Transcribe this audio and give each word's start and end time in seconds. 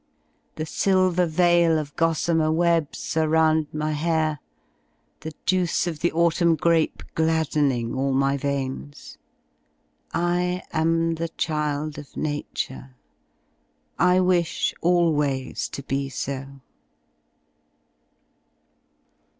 The 0.55 0.65
silver 0.65 1.27
veil 1.27 1.77
of 1.77 1.95
gossamer 1.95 2.51
webs 2.51 3.15
are 3.15 3.29
round 3.29 3.67
my 3.71 3.91
hair, 3.91 4.39
the 5.19 5.31
\ 5.41 5.45
juice 5.45 5.85
of 5.85 5.99
the 5.99 6.11
autumn 6.11 6.55
grape 6.55 7.03
gladdening 7.13 7.93
all 7.93 8.11
my 8.11 8.35
veins. 8.35 9.19
I 10.11 10.63
am.] 10.73 11.13
the 11.21 11.29
child 11.29 11.99
of 11.99 12.17
Nature, 12.17 12.95
T 13.99 14.19
wish 14.21 14.73
always 14.81 15.69
to 15.69 15.83
be 15.83 16.09
so. 16.09 16.47